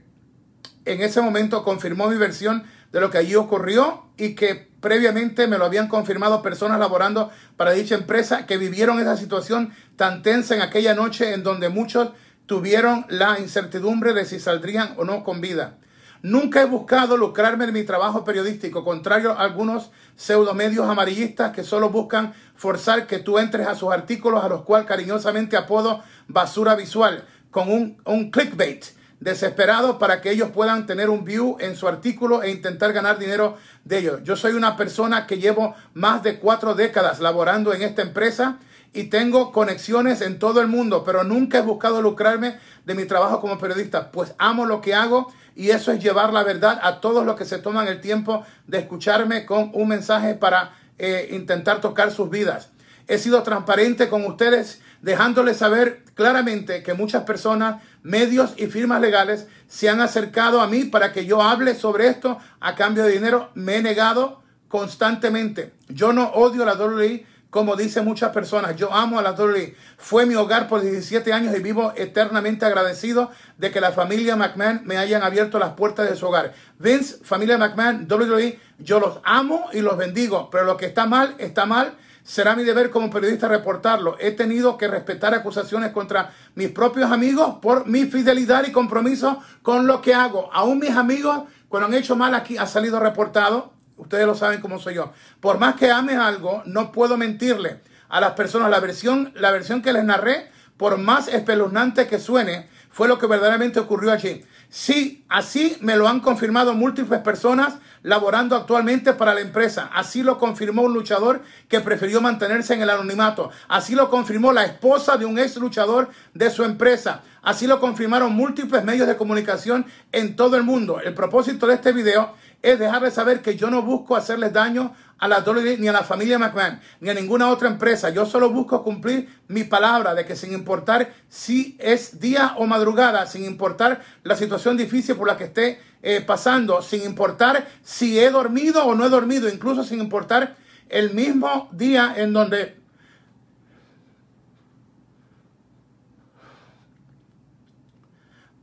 en 0.85 1.01
ese 1.01 1.21
momento 1.21 1.63
confirmó 1.63 2.07
mi 2.07 2.17
versión 2.17 2.63
de 2.91 3.01
lo 3.01 3.09
que 3.09 3.17
allí 3.17 3.35
ocurrió 3.35 4.05
y 4.17 4.35
que 4.35 4.69
previamente 4.79 5.47
me 5.47 5.57
lo 5.57 5.65
habían 5.65 5.87
confirmado 5.87 6.41
personas 6.41 6.79
laborando 6.79 7.29
para 7.57 7.71
dicha 7.71 7.95
empresa 7.95 8.45
que 8.45 8.57
vivieron 8.57 8.99
esa 8.99 9.17
situación 9.17 9.73
tan 9.95 10.21
tensa 10.23 10.55
en 10.55 10.61
aquella 10.61 10.95
noche 10.95 11.33
en 11.33 11.43
donde 11.43 11.69
muchos 11.69 12.11
tuvieron 12.45 13.05
la 13.09 13.39
incertidumbre 13.39 14.13
de 14.13 14.25
si 14.25 14.39
saldrían 14.39 14.93
o 14.97 15.05
no 15.05 15.23
con 15.23 15.39
vida. 15.39 15.77
Nunca 16.23 16.61
he 16.61 16.65
buscado 16.65 17.17
lucrarme 17.17 17.65
en 17.65 17.73
mi 17.73 17.83
trabajo 17.83 18.23
periodístico, 18.23 18.83
contrario 18.83 19.31
a 19.31 19.41
algunos 19.41 19.89
pseudomedios 20.15 20.87
amarillistas 20.87 21.51
que 21.51 21.63
solo 21.63 21.89
buscan 21.89 22.33
forzar 22.55 23.07
que 23.07 23.17
tú 23.17 23.39
entres 23.39 23.67
a 23.67 23.73
sus 23.73 23.91
artículos, 23.91 24.43
a 24.43 24.49
los 24.49 24.61
cuales 24.61 24.87
cariñosamente 24.87 25.57
apodo 25.57 26.03
basura 26.27 26.75
visual, 26.75 27.25
con 27.49 27.71
un, 27.71 28.01
un 28.05 28.29
clickbait 28.29 28.85
desesperado 29.19 29.97
para 29.97 30.21
que 30.21 30.31
ellos 30.31 30.49
puedan 30.49 30.85
tener 30.85 31.09
un 31.09 31.25
view 31.25 31.57
en 31.59 31.75
su 31.75 31.87
artículo 31.87 32.43
e 32.43 32.51
intentar 32.51 32.93
ganar 32.93 33.17
dinero 33.17 33.57
de 33.83 33.99
ellos. 33.99 34.19
Yo 34.23 34.35
soy 34.35 34.53
una 34.53 34.77
persona 34.77 35.25
que 35.25 35.37
llevo 35.37 35.75
más 35.93 36.21
de 36.21 36.39
cuatro 36.39 36.75
décadas 36.75 37.19
laborando 37.19 37.73
en 37.73 37.81
esta 37.81 38.01
empresa 38.03 38.59
y 38.93 39.05
tengo 39.05 39.51
conexiones 39.51 40.21
en 40.21 40.39
todo 40.39 40.61
el 40.61 40.67
mundo, 40.67 41.03
pero 41.05 41.23
nunca 41.23 41.59
he 41.59 41.61
buscado 41.61 42.01
lucrarme 42.01 42.59
de 42.85 42.95
mi 42.95 43.05
trabajo 43.05 43.39
como 43.39 43.57
periodista, 43.57 44.11
pues 44.11 44.33
amo 44.37 44.65
lo 44.65 44.81
que 44.81 44.93
hago 44.93 45.31
y 45.55 45.69
eso 45.69 45.91
es 45.91 46.03
llevar 46.03 46.33
la 46.33 46.43
verdad 46.43 46.79
a 46.83 46.99
todos 46.99 47.25
los 47.25 47.35
que 47.35 47.45
se 47.45 47.59
toman 47.59 47.87
el 47.87 48.01
tiempo 48.01 48.45
de 48.67 48.79
escucharme 48.79 49.45
con 49.45 49.71
un 49.73 49.87
mensaje 49.87 50.33
para 50.33 50.75
eh, 50.97 51.29
intentar 51.31 51.81
tocar 51.81 52.11
sus 52.11 52.29
vidas. 52.29 52.69
He 53.07 53.17
sido 53.17 53.43
transparente 53.43 54.09
con 54.09 54.25
ustedes, 54.25 54.81
dejándoles 55.01 55.57
saber 55.57 56.03
claramente 56.13 56.83
que 56.83 56.93
muchas 56.93 57.23
personas 57.23 57.81
medios 58.03 58.53
y 58.57 58.67
firmas 58.67 59.01
legales 59.01 59.47
se 59.67 59.89
han 59.89 60.01
acercado 60.01 60.61
a 60.61 60.67
mí 60.67 60.85
para 60.85 61.11
que 61.11 61.25
yo 61.25 61.41
hable 61.41 61.75
sobre 61.75 62.07
esto 62.07 62.37
a 62.59 62.75
cambio 62.75 63.03
de 63.03 63.11
dinero. 63.11 63.49
Me 63.55 63.77
he 63.77 63.81
negado 63.81 64.41
constantemente. 64.67 65.73
Yo 65.89 66.13
no 66.13 66.29
odio 66.29 66.63
la 66.65 66.75
WWE 66.75 67.25
como 67.51 67.75
dicen 67.75 68.03
muchas 68.03 68.31
personas. 68.31 68.75
Yo 68.75 68.91
amo 68.91 69.19
a 69.19 69.21
la 69.21 69.33
WWE. 69.33 69.75
Fue 69.99 70.25
mi 70.25 70.33
hogar 70.33 70.67
por 70.67 70.81
17 70.81 71.31
años 71.31 71.55
y 71.55 71.61
vivo 71.61 71.93
eternamente 71.95 72.65
agradecido 72.65 73.29
de 73.59 73.69
que 73.69 73.79
la 73.79 73.91
familia 73.91 74.35
McMahon 74.35 74.81
me 74.85 74.97
hayan 74.97 75.21
abierto 75.21 75.59
las 75.59 75.73
puertas 75.73 76.09
de 76.09 76.15
su 76.15 76.25
hogar. 76.25 76.53
Vince, 76.79 77.19
familia 77.23 77.59
McMahon, 77.59 78.07
WWE, 78.09 78.59
yo 78.79 78.99
los 78.99 79.19
amo 79.23 79.69
y 79.71 79.81
los 79.81 79.95
bendigo, 79.95 80.49
pero 80.49 80.63
lo 80.63 80.77
que 80.77 80.87
está 80.87 81.05
mal, 81.05 81.35
está 81.37 81.67
mal 81.67 81.95
Será 82.23 82.55
mi 82.55 82.63
deber 82.63 82.91
como 82.91 83.09
periodista 83.09 83.47
reportarlo. 83.47 84.15
He 84.19 84.31
tenido 84.31 84.77
que 84.77 84.87
respetar 84.87 85.33
acusaciones 85.33 85.91
contra 85.91 86.31
mis 86.55 86.69
propios 86.69 87.11
amigos 87.11 87.55
por 87.61 87.87
mi 87.87 88.05
fidelidad 88.05 88.65
y 88.67 88.71
compromiso 88.71 89.39
con 89.63 89.87
lo 89.87 90.01
que 90.01 90.13
hago. 90.13 90.49
Aún 90.53 90.79
mis 90.79 90.91
amigos, 90.91 91.43
cuando 91.67 91.87
han 91.87 91.93
hecho 91.95 92.15
mal 92.15 92.35
aquí, 92.35 92.57
ha 92.57 92.67
salido 92.67 92.99
reportado. 92.99 93.73
Ustedes 94.01 94.25
lo 94.25 94.33
saben 94.33 94.61
cómo 94.61 94.79
soy 94.79 94.95
yo. 94.95 95.13
Por 95.39 95.59
más 95.59 95.75
que 95.75 95.91
ame 95.91 96.15
algo, 96.15 96.63
no 96.65 96.91
puedo 96.91 97.17
mentirle 97.17 97.81
a 98.09 98.19
las 98.19 98.31
personas. 98.31 98.71
La 98.71 98.79
versión, 98.79 99.31
la 99.35 99.51
versión 99.51 99.83
que 99.83 99.93
les 99.93 100.03
narré, 100.03 100.49
por 100.75 100.97
más 100.97 101.27
espeluznante 101.27 102.07
que 102.07 102.17
suene, 102.17 102.67
fue 102.89 103.07
lo 103.07 103.19
que 103.19 103.27
verdaderamente 103.27 103.79
ocurrió 103.79 104.11
allí. 104.11 104.43
Sí, 104.69 105.23
así 105.29 105.77
me 105.81 105.95
lo 105.95 106.07
han 106.07 106.19
confirmado 106.19 106.73
múltiples 106.73 107.19
personas 107.19 107.75
laborando 108.03 108.55
actualmente 108.55 109.13
para 109.13 109.35
la 109.35 109.41
empresa. 109.41 109.91
Así 109.93 110.23
lo 110.23 110.39
confirmó 110.39 110.81
un 110.81 110.93
luchador 110.93 111.41
que 111.67 111.81
prefirió 111.81 112.21
mantenerse 112.21 112.73
en 112.73 112.81
el 112.81 112.89
anonimato. 112.89 113.51
Así 113.67 113.93
lo 113.93 114.09
confirmó 114.09 114.51
la 114.51 114.65
esposa 114.65 115.17
de 115.17 115.25
un 115.25 115.37
ex 115.37 115.57
luchador 115.57 116.09
de 116.33 116.49
su 116.49 116.63
empresa. 116.63 117.21
Así 117.43 117.67
lo 117.67 117.79
confirmaron 117.79 118.33
múltiples 118.33 118.83
medios 118.83 119.07
de 119.07 119.17
comunicación 119.17 119.85
en 120.11 120.35
todo 120.35 120.55
el 120.55 120.63
mundo. 120.63 120.99
El 121.01 121.13
propósito 121.13 121.67
de 121.67 121.75
este 121.75 121.91
video 121.91 122.33
es 122.61 122.79
dejarles 122.79 123.13
saber 123.13 123.41
que 123.41 123.55
yo 123.55 123.69
no 123.69 123.81
busco 123.81 124.15
hacerles 124.15 124.53
daño 124.53 124.93
a 125.17 125.27
la 125.27 125.39
WWE 125.39 125.77
ni 125.77 125.87
a 125.87 125.91
la 125.91 126.03
familia 126.03 126.39
McMahon, 126.39 126.79
ni 126.99 127.09
a 127.09 127.13
ninguna 127.13 127.49
otra 127.49 127.69
empresa. 127.69 128.09
Yo 128.09 128.25
solo 128.25 128.49
busco 128.49 128.83
cumplir 128.83 129.29
mi 129.47 129.63
palabra 129.63 130.15
de 130.15 130.25
que 130.25 130.35
sin 130.35 130.51
importar 130.51 131.13
si 131.29 131.77
es 131.79 132.19
día 132.19 132.55
o 132.57 132.65
madrugada, 132.65 133.27
sin 133.27 133.45
importar 133.45 134.01
la 134.23 134.35
situación 134.35 134.77
difícil 134.77 135.15
por 135.15 135.27
la 135.27 135.37
que 135.37 135.45
esté 135.45 135.79
eh, 136.01 136.21
pasando, 136.21 136.81
sin 136.81 137.03
importar 137.03 137.67
si 137.83 138.19
he 138.19 138.31
dormido 138.31 138.83
o 138.83 138.95
no 138.95 139.05
he 139.05 139.09
dormido, 139.09 139.47
incluso 139.47 139.83
sin 139.83 139.99
importar 139.99 140.55
el 140.89 141.13
mismo 141.13 141.69
día 141.71 142.13
en 142.17 142.33
donde 142.33 142.81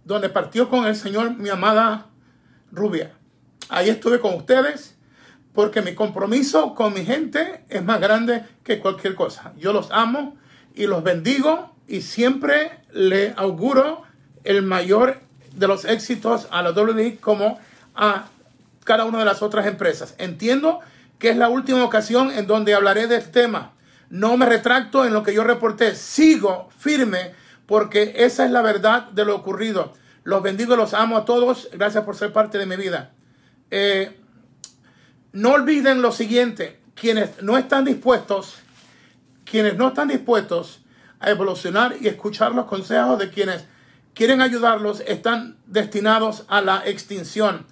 donde 0.05 0.31
partió 0.31 0.71
con 0.71 0.87
el 0.87 0.97
Señor 0.97 1.37
mi 1.37 1.51
amada 1.51 2.07
Rubia. 2.73 3.18
Ahí 3.69 3.89
estuve 3.89 4.21
con 4.21 4.35
ustedes 4.35 4.97
porque 5.55 5.83
mi 5.83 5.95
compromiso 5.95 6.75
con 6.75 6.95
mi 6.95 7.05
gente 7.05 7.65
es 7.69 7.85
más 7.85 8.01
grande 8.01 8.45
que 8.63 8.79
cualquier 8.79 9.15
cosa. 9.15 9.53
Yo 9.59 9.73
los 9.73 9.91
amo 9.91 10.37
y 10.75 10.87
los 10.87 11.03
bendigo 11.03 11.75
y 11.87 12.03
siempre 12.03 12.81
le 12.93 13.35
auguro 13.37 14.03
el 14.45 14.63
mayor 14.63 15.21
de 15.55 15.67
los 15.67 15.85
éxitos 15.85 16.47
a 16.51 16.63
la 16.63 16.71
WWE 16.71 17.17
como 17.17 17.59
a 17.95 18.27
cada 18.85 19.05
una 19.05 19.19
de 19.19 19.25
las 19.25 19.43
otras 19.43 19.67
empresas. 19.67 20.15
Entiendo 20.19 20.81
que 21.19 21.31
es 21.31 21.37
la 21.37 21.49
última 21.49 21.85
ocasión 21.85 22.31
en 22.31 22.47
donde 22.47 22.75
hablaré 22.75 23.07
del 23.07 23.31
tema. 23.31 23.73
No 24.09 24.37
me 24.37 24.47
retracto 24.47 25.05
en 25.05 25.13
lo 25.13 25.23
que 25.23 25.35
yo 25.35 25.45
reporté. 25.45 25.95
Sigo 25.95 26.69
firme 26.79 27.33
porque 27.67 28.15
esa 28.19 28.47
es 28.47 28.51
la 28.51 28.63
verdad 28.63 29.11
de 29.11 29.25
lo 29.25 29.35
ocurrido. 29.37 29.93
Los 30.25 30.43
bendigo, 30.43 30.77
los 30.77 30.95
amo 30.95 31.17
a 31.17 31.25
todos. 31.25 31.69
Gracias 31.73 32.05
por 32.05 32.17
ser 32.17 32.33
parte 32.33 32.59
de 32.59 32.67
mi 32.67 32.77
vida. 32.77 33.13
Eh, 33.71 34.17
no 35.33 35.53
olviden 35.53 36.03
lo 36.03 36.13
siguiente. 36.13 36.81
Quienes 36.95 37.43
no 37.43 37.57
están 37.57 37.85
dispuestos, 37.85 38.57
quienes 39.45 39.77
no 39.77 39.89
están 39.89 40.09
dispuestos 40.09 40.81
a 41.21 41.31
evolucionar 41.31 41.97
y 42.01 42.09
escuchar 42.09 42.53
los 42.53 42.67
consejos 42.67 43.19
de 43.19 43.31
quienes 43.31 43.65
quieren 44.15 44.41
ayudarlos, 44.41 45.01
están 45.07 45.59
destinados 45.67 46.45
a 46.49 46.61
la 46.61 46.83
extinción. 46.87 47.67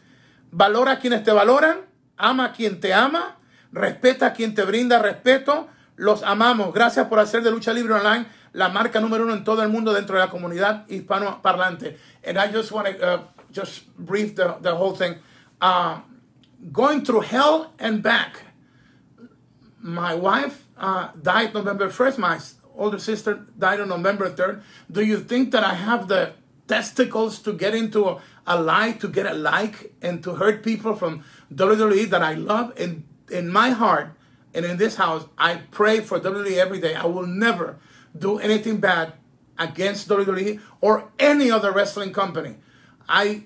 Valora 0.52 0.92
a 0.92 0.98
quienes 0.98 1.24
te 1.24 1.32
valoran, 1.32 1.80
ama 2.16 2.46
a 2.46 2.52
quien 2.52 2.80
te 2.80 2.94
ama, 2.94 3.38
respeta 3.72 4.26
a 4.26 4.32
quien 4.32 4.54
te 4.54 4.62
brinda 4.62 5.00
respeto. 5.00 5.68
Los 5.96 6.22
amamos. 6.22 6.72
Gracias 6.74 7.06
por 7.08 7.18
hacer 7.18 7.42
de 7.42 7.50
Lucha 7.50 7.72
Libre 7.72 7.94
Online 7.94 8.26
la 8.56 8.70
marca 8.70 9.00
número 9.00 9.24
uno 9.24 9.34
en 9.34 9.44
todo 9.44 9.62
el 9.62 9.68
mundo 9.68 9.92
dentro 9.92 10.16
de 10.16 10.24
la 10.24 10.30
comunidad 10.30 10.86
hispanoparlante. 10.88 11.98
And 12.26 12.38
I 12.38 12.50
just 12.50 12.72
want 12.72 12.88
to 12.88 13.06
uh, 13.06 13.22
just 13.52 13.86
brief 13.98 14.34
the, 14.34 14.56
the 14.62 14.74
whole 14.74 14.96
thing. 14.96 15.16
Uh, 15.60 16.00
going 16.72 17.04
through 17.04 17.20
hell 17.20 17.72
and 17.78 18.02
back. 18.02 18.42
My 19.80 20.14
wife 20.14 20.66
uh, 20.76 21.10
died 21.20 21.54
November 21.54 21.88
1st. 21.88 22.18
My 22.18 22.38
older 22.74 22.98
sister 22.98 23.46
died 23.58 23.80
on 23.80 23.88
November 23.88 24.30
3rd. 24.30 24.62
Do 24.90 25.02
you 25.02 25.18
think 25.18 25.52
that 25.52 25.64
I 25.64 25.74
have 25.74 26.08
the 26.08 26.32
testicles 26.68 27.38
to 27.40 27.52
get 27.52 27.74
into 27.74 28.08
a, 28.08 28.20
a 28.46 28.60
lie, 28.60 28.92
to 28.92 29.08
get 29.08 29.26
a 29.26 29.34
like, 29.34 29.94
and 30.02 30.22
to 30.24 30.34
hurt 30.34 30.62
people 30.62 30.94
from 30.94 31.24
WWE 31.54 32.10
that 32.10 32.22
I 32.22 32.34
love? 32.34 32.78
In, 32.78 33.04
in 33.30 33.48
my 33.48 33.70
heart 33.70 34.10
and 34.54 34.64
in 34.64 34.76
this 34.76 34.96
house, 34.96 35.26
I 35.38 35.56
pray 35.70 36.00
for 36.00 36.18
WWE 36.18 36.56
every 36.56 36.80
day. 36.80 36.94
I 36.94 37.06
will 37.06 37.26
never 37.26 37.78
do 38.18 38.38
anything 38.38 38.78
bad 38.78 39.12
against 39.58 40.08
WWE 40.08 40.60
or 40.80 41.10
any 41.18 41.50
other 41.50 41.72
wrestling 41.72 42.12
company. 42.12 42.56
I 43.08 43.44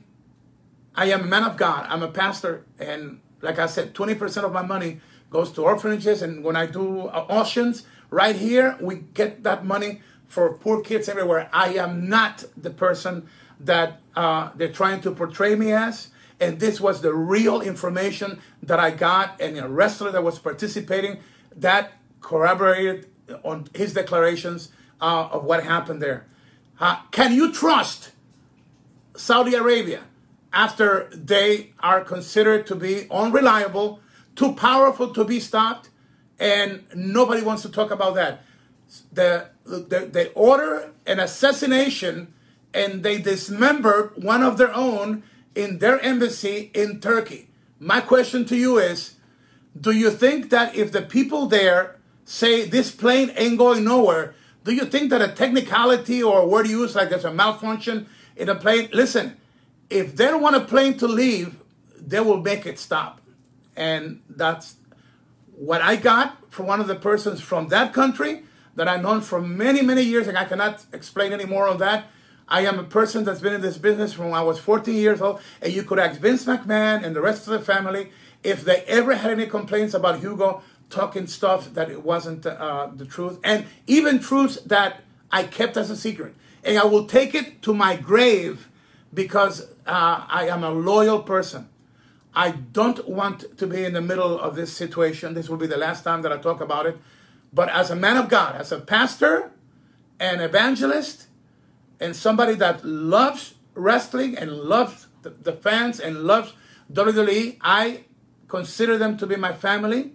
I 0.94 1.06
am 1.06 1.23
a 1.23 1.26
man 1.26 1.44
of 1.44 1.56
God. 1.56 1.87
I'm 1.88 2.02
a 2.02 2.09
pastor, 2.09 2.64
and 2.78 3.20
like 3.40 3.59
I 3.59 3.66
said, 3.66 3.94
20% 3.94 4.44
of 4.44 4.52
my 4.52 4.62
money 4.62 5.00
goes 5.30 5.52
to 5.52 5.62
orphanages. 5.62 6.23
And 6.23 6.44
when 6.44 6.56
I 6.56 6.66
do 6.66 7.09
auctions, 7.09 7.85
right 8.11 8.37
here, 8.37 8.76
we 8.80 8.97
get 8.97 9.44
that 9.44 9.64
money 9.64 10.02
for 10.26 10.52
poor 10.54 10.80
kids 10.80 11.09
everywhere. 11.09 11.49
I 11.52 11.75
am 11.75 12.09
not 12.09 12.44
the 12.56 12.70
person 12.70 13.28
that 13.61 14.00
uh, 14.16 14.50
they're 14.54 14.73
trying 14.73 15.00
to 15.02 15.11
portray 15.12 15.54
me 15.54 15.73
as. 15.73 16.09
And 16.40 16.59
this 16.59 16.80
was 16.80 17.02
the 17.02 17.12
real 17.12 17.61
information 17.61 18.40
that 18.62 18.80
I 18.80 18.90
got, 18.90 19.40
and 19.40 19.59
a 19.59 19.68
wrestler 19.68 20.11
that 20.11 20.25
was 20.25 20.38
participating 20.38 21.18
that 21.56 21.92
corroborated 22.20 23.11
on 23.44 23.66
his 23.75 23.92
declarations 23.92 24.70
uh, 25.00 25.28
of 25.30 25.44
what 25.44 25.62
happened 25.64 26.00
there. 26.00 26.26
Uh, 26.78 27.00
can 27.11 27.32
you 27.35 27.52
trust 27.52 28.12
Saudi 29.14 29.54
Arabia 29.54 30.02
after 30.52 31.09
they 31.12 31.73
are 31.80 32.02
considered 32.02 32.66
to 32.66 32.75
be 32.75 33.07
unreliable, 33.11 34.00
too 34.37 34.52
powerful 34.54 35.12
to 35.14 35.25
be 35.25 35.40
stopped, 35.40 35.90
and 36.38 36.85
nobody 36.95 37.42
wants 37.42 37.62
to 37.62 37.69
talk 37.69 37.90
about 37.90 38.14
that? 38.14 38.42
The, 39.12 39.50
the, 39.64 40.09
they 40.11 40.28
order 40.35 40.92
an 41.07 41.21
assassination 41.21 42.35
and 42.73 43.02
they 43.02 43.19
dismembered 43.19 44.12
one 44.16 44.42
of 44.42 44.57
their 44.57 44.75
own 44.75 45.23
in 45.54 45.78
their 45.78 46.00
embassy 46.00 46.71
in 46.75 47.00
Turkey. 47.00 47.49
My 47.78 48.00
question 48.00 48.45
to 48.47 48.57
you 48.57 48.78
is 48.78 49.14
do 49.78 49.92
you 49.92 50.11
think 50.11 50.50
that 50.50 50.75
if 50.75 50.92
the 50.92 51.02
people 51.02 51.47
there 51.47 51.97
say 52.25 52.64
this 52.64 52.90
plane 52.90 53.33
ain't 53.37 53.59
going 53.59 53.85
nowhere, 53.85 54.35
do 54.64 54.73
you 54.73 54.85
think 54.85 55.11
that 55.11 55.23
a 55.23 55.28
technicality 55.28 56.23
or 56.23 56.40
a 56.40 56.47
word 56.47 56.69
used 56.69 56.95
like 56.95 57.11
there's 57.11 57.25
a 57.25 57.33
malfunction 57.33 58.07
in 58.37 58.49
a 58.49 58.54
plane? 58.54 58.88
Listen, 58.92 59.37
if 59.90 60.16
they 60.16 60.26
don't 60.26 60.40
want 60.40 60.56
a 60.56 60.61
plane 60.61 60.97
to 60.99 61.09
leave, 61.09 61.56
they 61.97 62.20
will 62.20 62.40
make 62.40 62.64
it 62.64 62.78
stop. 62.78 63.20
And 63.76 64.23
that's 64.28 64.76
what 65.56 65.82
I 65.82 65.97
got 65.97 66.50
from 66.50 66.66
one 66.66 66.80
of 66.80 66.87
the 66.87 66.94
persons 66.94 67.40
from 67.40 67.68
that 67.68 67.92
country 67.92 68.44
that 68.76 68.88
I've 68.88 69.02
known 69.02 69.20
for 69.20 69.40
many, 69.40 69.82
many 69.82 70.02
years, 70.02 70.26
and 70.26 70.38
I 70.38 70.44
cannot 70.44 70.85
explain 70.92 71.32
any 71.32 71.44
more 71.44 71.68
on 71.68 71.78
that. 71.78 72.06
I 72.49 72.62
am 72.62 72.78
a 72.78 72.85
person 72.85 73.25
that's 73.25 73.40
been 73.40 73.52
in 73.52 73.61
this 73.61 73.78
business 73.78 74.12
from 74.12 74.26
when 74.26 74.35
I 74.35 74.42
was 74.42 74.59
14 74.59 74.94
years 74.94 75.20
old, 75.20 75.40
and 75.61 75.73
you 75.73 75.82
could 75.82 75.99
ask 75.99 76.20
Vince 76.20 76.44
McMahon 76.44 77.04
and 77.04 77.14
the 77.14 77.20
rest 77.20 77.47
of 77.47 77.52
the 77.52 77.61
family 77.61 78.11
if 78.42 78.64
they 78.64 78.82
ever 78.82 79.14
had 79.14 79.32
any 79.32 79.47
complaints 79.47 79.94
about 79.94 80.20
Hugo 80.20 80.62
talking 80.88 81.26
stuff 81.26 81.75
that 81.75 81.90
it 81.90 82.02
wasn't 82.04 82.47
uh, 82.47 82.88
the 82.94 83.06
truth, 83.06 83.38
and 83.44 83.66
even 83.87 84.18
truths 84.18 84.56
that 84.66 85.02
I 85.30 85.44
kept 85.44 85.76
as 85.76 85.90
a 85.90 85.97
secret. 85.97 86.35
And 86.64 86.78
I 86.78 86.85
will 86.85 87.06
take 87.06 87.35
it 87.35 87.62
to 87.62 87.75
my 87.75 87.97
grave 87.97 88.68
because 89.12 89.62
uh, 89.87 90.25
I 90.29 90.49
am 90.49 90.64
a 90.64 90.71
loyal 90.71 91.23
person. 91.23 91.69
I 92.35 92.52
don't 92.52 93.09
want 93.09 93.59
to 93.59 93.67
be 93.67 93.85
in 93.85 93.93
the 93.93 94.00
middle 94.00 94.38
of 94.38 94.55
this 94.55 94.73
situation. 94.73 95.35
This 95.35 95.49
will 95.49 95.57
be 95.57 95.67
the 95.67 95.76
last 95.76 96.05
time 96.05 96.23
that 96.23 96.33
I 96.33 96.37
talk 96.37 96.61
about 96.61 96.87
it. 96.87 96.97
But 97.52 97.69
as 97.71 97.90
a 97.90 97.97
man 97.97 98.17
of 98.17 98.29
God, 98.29 98.55
as 98.55 98.71
a 98.71 98.79
pastor, 98.79 99.50
an 100.21 100.40
evangelist, 100.40 101.26
and 101.99 102.14
somebody 102.14 102.55
that 102.55 102.85
loves 102.85 103.55
wrestling 103.75 104.38
and 104.38 104.52
loves 104.52 105.09
the, 105.23 105.52
fans 105.52 105.99
and 106.00 106.23
loves 106.23 106.52
WWE, 106.93 107.59
I 107.61 108.05
consider 108.49 108.97
them 108.97 109.17
to 109.19 109.26
be 109.26 109.37
my 109.37 109.52
family. 109.52 110.12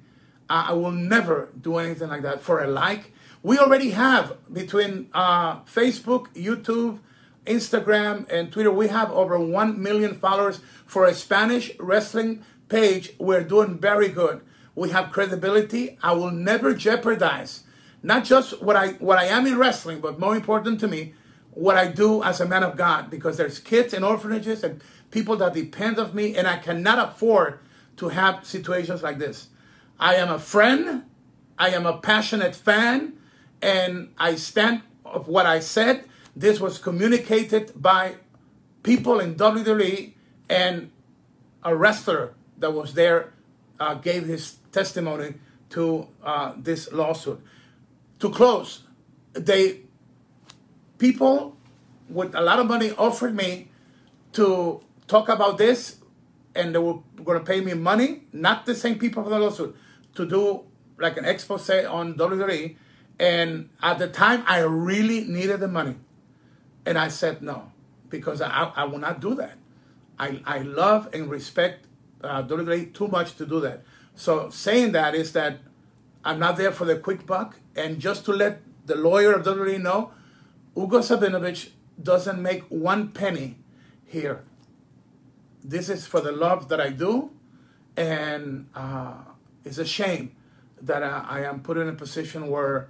I 0.49 0.73
will 0.73 0.91
never 0.91 1.49
do 1.59 1.77
anything 1.77 2.09
like 2.09 2.21
that 2.21 2.41
for 2.41 2.63
a 2.63 2.67
like. 2.67 3.11
We 3.43 3.57
already 3.57 3.91
have 3.91 4.37
between 4.51 5.09
uh, 5.13 5.61
Facebook, 5.61 6.27
YouTube, 6.35 6.99
Instagram, 7.45 8.29
and 8.31 8.51
Twitter, 8.51 8.71
we 8.71 8.87
have 8.87 9.11
over 9.11 9.39
1 9.39 9.81
million 9.81 10.15
followers 10.15 10.59
for 10.85 11.05
a 11.05 11.13
Spanish 11.13 11.71
wrestling 11.79 12.43
page. 12.69 13.13
We're 13.19 13.43
doing 13.43 13.77
very 13.79 14.09
good. 14.09 14.41
We 14.75 14.89
have 14.89 15.11
credibility. 15.11 15.97
I 16.03 16.13
will 16.13 16.31
never 16.31 16.73
jeopardize 16.73 17.63
not 18.05 18.23
just 18.23 18.61
what 18.61 18.75
I 18.75 18.89
what 18.93 19.17
I 19.17 19.25
am 19.25 19.47
in 19.47 19.57
wrestling, 19.57 19.99
but 19.99 20.19
more 20.19 20.35
important 20.35 20.79
to 20.81 20.87
me, 20.87 21.15
what 21.51 21.75
I 21.75 21.87
do 21.87 22.21
as 22.21 22.39
a 22.39 22.45
man 22.45 22.63
of 22.63 22.77
God, 22.77 23.09
because 23.09 23.35
there's 23.37 23.57
kids 23.57 23.95
in 23.95 24.03
orphanages 24.03 24.63
and 24.63 24.81
people 25.09 25.35
that 25.37 25.53
depend 25.53 25.97
on 25.97 26.13
me, 26.13 26.35
and 26.35 26.47
I 26.47 26.57
cannot 26.57 26.99
afford 26.99 27.59
to 27.97 28.09
have 28.09 28.45
situations 28.45 29.01
like 29.01 29.17
this. 29.17 29.47
I 29.99 30.15
am 30.15 30.29
a 30.29 30.37
friend. 30.37 31.03
I 31.57 31.69
am 31.69 31.85
a 31.85 31.97
passionate 31.97 32.53
fan, 32.53 33.13
and 33.61 34.09
I 34.19 34.35
stand 34.35 34.83
of 35.03 35.27
what 35.27 35.45
I 35.47 35.59
said. 35.59 36.03
This 36.35 36.59
was 36.59 36.77
communicated 36.77 37.71
by 37.81 38.15
people 38.83 39.19
in 39.19 39.35
WWE, 39.35 40.13
and 40.49 40.91
a 41.63 41.75
wrestler 41.75 42.33
that 42.57 42.71
was 42.71 42.93
there 42.93 43.33
uh, 43.79 43.95
gave 43.95 44.25
his 44.25 44.57
testimony 44.71 45.35
to 45.71 46.07
uh, 46.23 46.53
this 46.57 46.91
lawsuit. 46.91 47.41
To 48.19 48.29
close, 48.29 48.83
they 49.33 49.81
people 50.97 51.57
with 52.09 52.35
a 52.35 52.41
lot 52.41 52.59
of 52.59 52.67
money 52.67 52.91
offered 52.91 53.35
me 53.35 53.69
to 54.33 54.81
talk 55.07 55.29
about 55.29 55.57
this, 55.57 55.97
and 56.53 56.73
they 56.73 56.79
were 56.79 56.99
going 57.23 57.39
to 57.39 57.45
pay 57.45 57.61
me 57.61 57.73
money. 57.73 58.23
Not 58.31 58.65
the 58.65 58.75
same 58.75 58.99
people 58.99 59.23
for 59.23 59.29
the 59.29 59.39
lawsuit 59.39 59.75
to 60.15 60.25
do 60.25 60.63
like 60.97 61.17
an 61.17 61.25
expose 61.25 61.69
on 61.69 62.15
WWE. 62.15 62.75
And 63.19 63.69
at 63.81 63.99
the 63.99 64.07
time, 64.07 64.43
I 64.47 64.59
really 64.59 65.23
needed 65.25 65.59
the 65.59 65.67
money. 65.67 65.95
And 66.85 66.97
I 66.97 67.07
said 67.07 67.41
no, 67.41 67.71
because 68.09 68.41
I, 68.41 68.71
I 68.75 68.83
will 68.85 68.99
not 68.99 69.19
do 69.19 69.35
that. 69.35 69.57
I, 70.19 70.41
I 70.45 70.59
love 70.59 71.09
and 71.13 71.29
respect 71.29 71.87
uh, 72.23 72.43
WWE 72.43 72.93
too 72.93 73.07
much 73.07 73.35
to 73.35 73.45
do 73.45 73.59
that. 73.61 73.83
So 74.15 74.49
saying 74.49 74.93
that 74.93 75.13
is 75.15 75.33
that 75.33 75.59
I'm 76.23 76.39
not 76.39 76.57
there 76.57 76.71
for 76.71 76.85
the 76.85 76.97
quick 76.97 77.25
buck. 77.25 77.59
And 77.75 77.99
just 77.99 78.25
to 78.25 78.31
let 78.31 78.61
the 78.85 78.95
lawyer 78.95 79.33
of 79.33 79.45
WWE 79.45 79.81
know, 79.81 80.11
Ugo 80.77 80.99
Sabinovich 80.99 81.69
doesn't 82.01 82.41
make 82.41 82.63
one 82.63 83.09
penny 83.09 83.57
here. 84.05 84.43
This 85.63 85.89
is 85.89 86.05
for 86.05 86.21
the 86.21 86.31
love 86.31 86.69
that 86.69 86.79
I 86.79 86.89
do. 86.89 87.31
And 87.97 88.67
uh, 88.75 89.15
it's 89.63 89.77
a 89.77 89.85
shame 89.85 90.35
that 90.81 91.03
I, 91.03 91.25
I, 91.27 91.39
am 91.41 91.61
put 91.61 91.77
in 91.77 91.87
a 91.87 91.93
position 91.93 92.49
where 92.49 92.89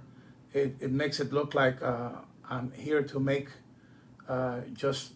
it, 0.52 0.74
it 0.80 0.90
makes 0.90 1.20
it 1.20 1.32
look 1.32 1.54
like 1.54 1.80
uh, 1.80 2.10
I'm 2.50 2.72
here 2.72 3.02
to 3.04 3.20
make 3.20 3.48
uh, 4.28 4.60
just 4.72 5.12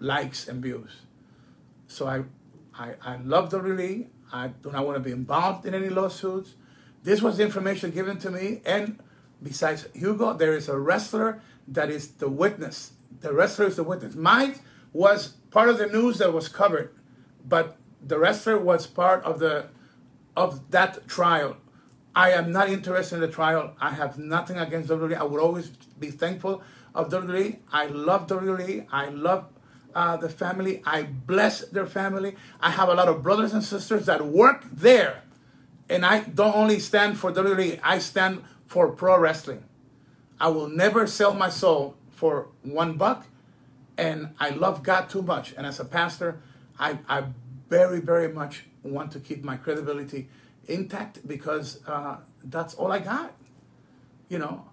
likes 0.00 0.48
and 0.48 0.62
views. 0.62 0.90
So 1.88 2.06
I, 2.06 2.24
I, 2.74 2.94
I 3.02 3.16
love 3.18 3.50
the 3.50 3.60
really. 3.60 4.08
I 4.32 4.48
do 4.48 4.70
not 4.70 4.84
want 4.84 4.96
to 4.96 5.00
be 5.00 5.12
involved 5.12 5.66
in 5.66 5.74
any 5.74 5.88
lawsuits. 5.88 6.54
This 7.02 7.22
was 7.22 7.38
information 7.38 7.90
given 7.90 8.18
to 8.18 8.30
me. 8.30 8.60
And 8.66 8.98
besides 9.42 9.86
Hugo, 9.94 10.32
there 10.32 10.54
is 10.54 10.68
a 10.68 10.78
wrestler 10.78 11.40
that 11.68 11.90
is 11.90 12.08
the 12.08 12.28
witness. 12.28 12.92
The 13.20 13.32
wrestler 13.32 13.66
is 13.66 13.76
the 13.76 13.84
witness. 13.84 14.14
Mike 14.14 14.60
was 14.92 15.28
part 15.50 15.68
of 15.68 15.78
the 15.78 15.86
news 15.86 16.18
that 16.18 16.32
was 16.32 16.48
covered, 16.48 16.94
but 17.46 17.76
the 18.04 18.18
wrestler 18.18 18.58
was 18.58 18.86
part 18.86 19.22
of 19.24 19.38
the 19.38 19.68
of 20.36 20.70
that 20.70 21.06
trial. 21.08 21.56
I 22.14 22.30
am 22.30 22.50
not 22.50 22.68
interested 22.68 23.16
in 23.16 23.20
the 23.20 23.28
trial. 23.28 23.74
I 23.80 23.90
have 23.90 24.18
nothing 24.18 24.58
against 24.58 24.88
WWE. 24.90 25.16
I 25.16 25.24
would 25.24 25.40
always 25.40 25.68
be 25.98 26.10
thankful 26.10 26.62
of 26.96 27.10
WWE. 27.10 27.58
I 27.72 27.86
love 27.86 28.26
WWE. 28.26 28.86
I 28.90 29.10
love 29.10 29.46
uh, 29.94 30.16
the 30.16 30.28
family. 30.28 30.82
I 30.84 31.02
bless 31.04 31.60
their 31.68 31.86
family. 31.86 32.34
I 32.60 32.70
have 32.70 32.88
a 32.88 32.94
lot 32.94 33.08
of 33.08 33.22
brothers 33.22 33.52
and 33.52 33.62
sisters 33.62 34.06
that 34.06 34.26
work 34.26 34.64
there. 34.72 35.22
And 35.88 36.04
I 36.04 36.20
don't 36.20 36.56
only 36.56 36.80
stand 36.80 37.18
for 37.18 37.30
WWE, 37.30 37.78
I 37.82 38.00
stand 38.00 38.42
for 38.66 38.88
pro 38.88 39.18
wrestling. 39.18 39.62
I 40.40 40.48
will 40.48 40.68
never 40.68 41.06
sell 41.06 41.32
my 41.32 41.48
soul 41.48 41.96
for 42.10 42.48
one 42.62 42.94
buck. 42.94 43.26
And 43.96 44.34
I 44.40 44.50
love 44.50 44.82
God 44.82 45.08
too 45.08 45.22
much. 45.22 45.54
And 45.56 45.64
as 45.66 45.78
a 45.80 45.84
pastor, 45.84 46.40
I, 46.78 46.98
I 47.08 47.24
very, 47.68 48.00
very 48.00 48.28
much 48.28 48.64
want 48.82 49.12
to 49.12 49.20
keep 49.20 49.44
my 49.44 49.56
credibility 49.56 50.28
intact 50.66 51.26
because 51.26 51.80
uh, 51.86 52.18
that's 52.44 52.74
all 52.74 52.92
I 52.92 52.98
got. 52.98 53.34
You 54.28 54.38
know, 54.38 54.66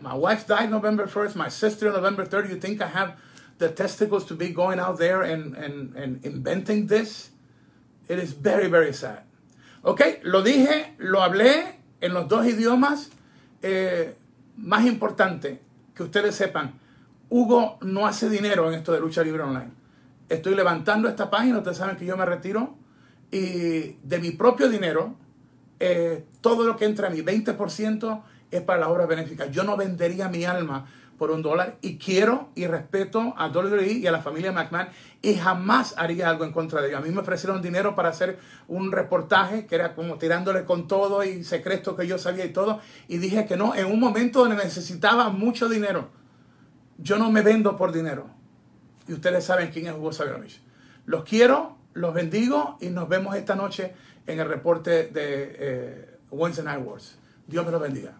my 0.00 0.14
wife 0.14 0.46
died 0.46 0.70
November 0.70 1.06
1st, 1.06 1.36
my 1.36 1.48
sister 1.48 1.92
November 1.92 2.24
3rd. 2.24 2.50
You 2.50 2.56
think 2.56 2.80
I 2.80 2.88
have 2.88 3.16
the 3.58 3.68
testicles 3.68 4.24
to 4.26 4.34
be 4.34 4.48
going 4.50 4.78
out 4.80 4.98
there 4.98 5.22
and, 5.22 5.54
and, 5.54 5.94
and 5.94 6.24
inventing 6.24 6.86
this? 6.86 7.30
It 8.08 8.18
is 8.18 8.32
very, 8.32 8.68
very 8.68 8.92
sad. 8.92 9.22
Ok, 9.82 10.20
lo 10.24 10.42
dije, 10.42 10.94
lo 10.98 11.20
hablé 11.20 11.76
en 12.00 12.12
los 12.12 12.28
dos 12.28 12.46
idiomas. 12.46 13.10
Eh, 13.62 14.14
más 14.56 14.84
importante 14.84 15.60
que 15.94 16.02
ustedes 16.02 16.34
sepan, 16.34 16.78
Hugo 17.28 17.78
no 17.82 18.06
hace 18.06 18.28
dinero 18.28 18.68
en 18.68 18.74
esto 18.74 18.92
de 18.92 19.00
lucha 19.00 19.22
libre 19.22 19.42
online. 19.42 19.70
Estoy 20.28 20.54
levantando 20.54 21.08
esta 21.08 21.30
página, 21.30 21.58
ustedes 21.58 21.76
saben 21.76 21.96
que 21.96 22.06
yo 22.06 22.16
me 22.16 22.24
retiro 22.24 22.76
y 23.30 23.96
de 24.02 24.18
mi 24.20 24.32
propio 24.32 24.68
dinero, 24.68 25.14
eh, 25.78 26.24
todo 26.40 26.64
lo 26.64 26.76
que 26.76 26.84
entra 26.84 27.08
a 27.08 27.10
mi 27.10 27.20
20% 27.20 28.22
es 28.50 28.62
para 28.62 28.80
la 28.80 28.88
obra 28.88 29.06
benéfica. 29.06 29.46
Yo 29.46 29.64
no 29.64 29.76
vendería 29.76 30.28
mi 30.28 30.44
alma 30.44 30.86
por 31.20 31.30
un 31.30 31.42
dólar 31.42 31.76
y 31.82 31.98
quiero 31.98 32.48
y 32.54 32.66
respeto 32.66 33.34
a 33.36 33.48
WWE 33.48 33.92
y 33.92 34.06
a 34.06 34.10
la 34.10 34.22
familia 34.22 34.52
McMahon 34.52 34.88
y 35.20 35.34
jamás 35.34 35.94
haría 35.98 36.30
algo 36.30 36.44
en 36.46 36.52
contra 36.52 36.80
de 36.80 36.88
ellos. 36.88 37.00
A 37.00 37.02
mí 37.02 37.10
me 37.10 37.20
ofrecieron 37.20 37.60
dinero 37.60 37.94
para 37.94 38.08
hacer 38.08 38.38
un 38.68 38.90
reportaje 38.90 39.66
que 39.66 39.74
era 39.74 39.94
como 39.94 40.16
tirándole 40.16 40.64
con 40.64 40.88
todo 40.88 41.22
y 41.22 41.44
secreto 41.44 41.94
que 41.94 42.06
yo 42.06 42.16
sabía 42.16 42.46
y 42.46 42.54
todo 42.54 42.80
y 43.06 43.18
dije 43.18 43.44
que 43.44 43.58
no, 43.58 43.74
en 43.74 43.84
un 43.84 44.00
momento 44.00 44.40
donde 44.40 44.56
necesitaba 44.56 45.28
mucho 45.28 45.68
dinero. 45.68 46.08
Yo 46.96 47.18
no 47.18 47.30
me 47.30 47.42
vendo 47.42 47.76
por 47.76 47.92
dinero. 47.92 48.30
Y 49.06 49.12
ustedes 49.12 49.44
saben 49.44 49.70
quién 49.70 49.88
es 49.88 49.92
Hugo 49.92 50.14
Sabinovich. 50.14 50.62
Los 51.04 51.24
quiero, 51.24 51.76
los 51.92 52.14
bendigo 52.14 52.78
y 52.80 52.88
nos 52.88 53.10
vemos 53.10 53.36
esta 53.36 53.54
noche 53.54 53.92
en 54.26 54.40
el 54.40 54.48
reporte 54.48 55.08
de 55.08 55.10
eh, 55.58 56.18
Wednesday 56.30 56.64
Night 56.64 56.82
Wars. 56.82 57.18
Dios 57.46 57.66
me 57.66 57.72
los 57.72 57.82
bendiga. 57.82 58.14